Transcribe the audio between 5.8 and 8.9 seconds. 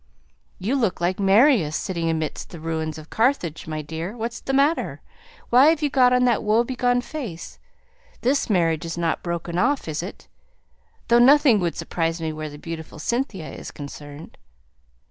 you got on that wobegone face? This marriage